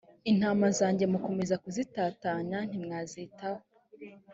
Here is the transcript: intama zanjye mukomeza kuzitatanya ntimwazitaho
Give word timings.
intama 0.31 0.67
zanjye 0.79 1.05
mukomeza 1.13 1.55
kuzitatanya 1.63 2.57
ntimwazitaho 2.69 3.61